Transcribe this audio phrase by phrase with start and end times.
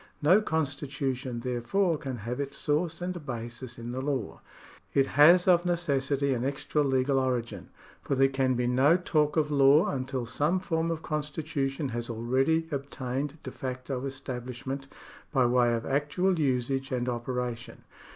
[0.19, 4.41] No con stitution, therefore, can have its source and basis in the law.
[4.95, 7.69] It has of necessity an extra legal origin,
[8.01, 12.67] for there can be no talk of law, until some form of constitution has already
[12.73, 14.87] ob tained de facto establishment
[15.31, 17.83] by way of actual usage and operation.